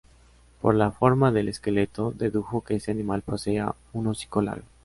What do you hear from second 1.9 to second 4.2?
dedujo que este animal poseía un